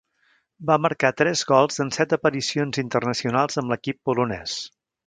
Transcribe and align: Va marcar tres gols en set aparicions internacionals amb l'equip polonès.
Va 0.69 0.77
marcar 0.85 1.11
tres 1.19 1.43
gols 1.51 1.79
en 1.85 1.93
set 1.99 2.17
aparicions 2.19 2.83
internacionals 2.87 3.65
amb 3.65 3.77
l'equip 3.77 4.03
polonès. 4.11 4.63